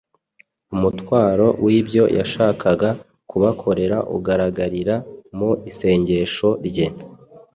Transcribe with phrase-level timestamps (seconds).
[0.75, 2.89] Umutwaro w’ibyo yashakaga
[3.29, 4.95] kubakorera ugaragarira
[5.37, 6.87] mu isengesho rye